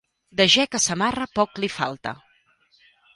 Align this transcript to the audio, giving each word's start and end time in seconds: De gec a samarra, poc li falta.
De 0.39 0.45
gec 0.53 0.77
a 0.79 0.79
samarra, 0.85 1.27
poc 1.39 1.61
li 1.65 1.69
falta. 1.75 2.15